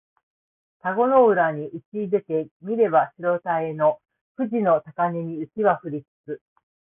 [0.81, 3.99] 田子の浦にうちいでて見れば白たへの
[4.35, 6.41] 富士の高嶺に雪は降りつつ